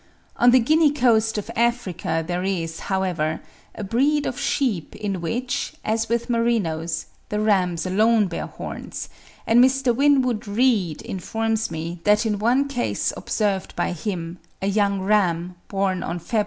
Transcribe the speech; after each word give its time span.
On 0.37 0.49
the 0.49 0.57
Guinea 0.59 0.91
coast 0.91 1.37
of 1.37 1.51
Africa 1.55 2.23
there 2.27 2.41
is, 2.43 2.79
however, 2.89 3.39
a 3.75 3.83
breed 3.83 4.25
of 4.25 4.39
sheep 4.39 4.95
in 4.95 5.21
which, 5.21 5.73
as 5.85 6.09
with 6.09 6.27
merinos, 6.27 7.05
the 7.29 7.39
rams 7.39 7.85
alone 7.85 8.25
bear 8.25 8.47
horns; 8.47 9.09
and 9.45 9.63
Mr. 9.63 9.95
Winwood 9.95 10.47
Reade 10.47 11.03
informs 11.03 11.69
me 11.69 11.99
that 12.03 12.25
in 12.25 12.39
one 12.39 12.67
case 12.67 13.13
observed 13.15 13.75
by 13.75 13.91
him, 13.91 14.39
a 14.59 14.65
young 14.67 15.01
ram, 15.01 15.53
born 15.67 16.01
on 16.01 16.19
Feb. 16.19 16.39